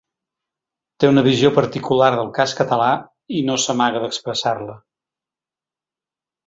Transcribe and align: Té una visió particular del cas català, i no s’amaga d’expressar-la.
Té 1.03 1.09
una 1.11 1.23
visió 1.27 1.51
particular 1.57 2.09
del 2.15 2.33
cas 2.39 2.57
català, 2.63 2.89
i 3.41 3.45
no 3.51 3.61
s’amaga 3.67 4.05
d’expressar-la. 4.07 4.81